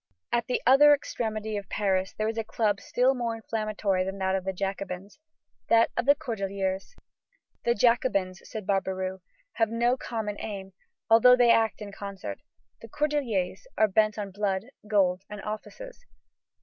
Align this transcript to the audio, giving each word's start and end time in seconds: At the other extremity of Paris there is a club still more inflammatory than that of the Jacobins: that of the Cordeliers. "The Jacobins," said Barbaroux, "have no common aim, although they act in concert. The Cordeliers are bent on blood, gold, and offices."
At 0.31 0.47
the 0.47 0.63
other 0.65 0.95
extremity 0.95 1.57
of 1.57 1.69
Paris 1.69 2.15
there 2.17 2.27
is 2.27 2.39
a 2.39 2.43
club 2.43 2.79
still 2.81 3.13
more 3.13 3.35
inflammatory 3.35 4.03
than 4.03 4.17
that 4.17 4.33
of 4.35 4.45
the 4.45 4.51
Jacobins: 4.51 5.19
that 5.69 5.91
of 5.95 6.07
the 6.07 6.15
Cordeliers. 6.15 6.95
"The 7.65 7.75
Jacobins," 7.75 8.41
said 8.49 8.65
Barbaroux, 8.65 9.21
"have 9.57 9.69
no 9.69 9.95
common 9.97 10.37
aim, 10.39 10.73
although 11.07 11.35
they 11.37 11.51
act 11.51 11.83
in 11.83 11.91
concert. 11.91 12.39
The 12.81 12.89
Cordeliers 12.89 13.67
are 13.77 13.87
bent 13.87 14.17
on 14.17 14.31
blood, 14.31 14.63
gold, 14.87 15.21
and 15.29 15.39
offices." 15.43 15.99